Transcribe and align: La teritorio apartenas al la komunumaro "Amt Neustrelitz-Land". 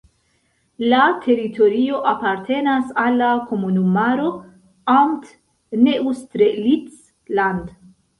La 0.91 0.99
teritorio 1.25 1.99
apartenas 2.11 2.87
al 3.01 3.17
la 3.23 3.27
komunumaro 3.49 4.31
"Amt 4.95 5.29
Neustrelitz-Land". 5.89 7.71